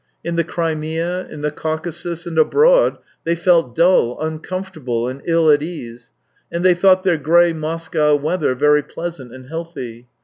[0.23, 5.61] In the Crimea, in the Caucasus, and abroad, they felt dull, uncomfortable, and ill at
[5.61, 6.11] ease,
[6.51, 10.07] and they thought their grey Moscow weather very pleasant and healthy.